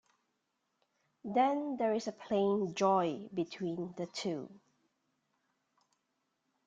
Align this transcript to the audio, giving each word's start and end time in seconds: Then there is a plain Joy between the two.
Then 1.23 1.77
there 1.77 1.93
is 1.93 2.07
a 2.07 2.11
plain 2.11 2.73
Joy 2.73 3.29
between 3.35 3.93
the 3.97 4.07
two. 4.07 4.49